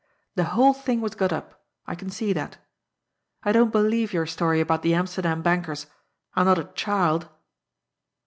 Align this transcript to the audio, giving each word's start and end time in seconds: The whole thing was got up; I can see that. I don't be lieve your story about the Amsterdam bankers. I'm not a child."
The 0.33 0.45
whole 0.57 0.73
thing 0.73 0.99
was 0.99 1.13
got 1.13 1.31
up; 1.31 1.63
I 1.85 1.93
can 1.93 2.09
see 2.09 2.33
that. 2.33 2.57
I 3.43 3.51
don't 3.51 3.71
be 3.71 3.77
lieve 3.77 4.13
your 4.13 4.25
story 4.25 4.59
about 4.59 4.81
the 4.81 4.95
Amsterdam 4.95 5.43
bankers. 5.43 5.85
I'm 6.35 6.47
not 6.47 6.57
a 6.57 6.63
child." 6.73 7.29